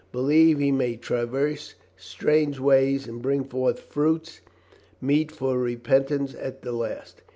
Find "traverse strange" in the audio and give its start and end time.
0.95-2.59